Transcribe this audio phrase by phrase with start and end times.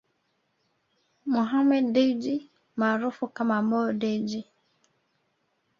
[1.31, 2.37] Mohammed Dewji
[2.79, 4.41] maarufu kama Mo Dewji